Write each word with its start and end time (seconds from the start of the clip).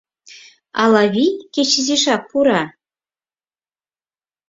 Ала 0.83 1.03
вий 1.13 1.31
кеч 1.53 1.71
изишак 1.79 2.21
пура? 2.31 2.61